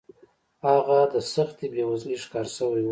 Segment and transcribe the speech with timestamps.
[0.65, 2.79] هغه د سختې بېوزلۍ ښکار شوی و.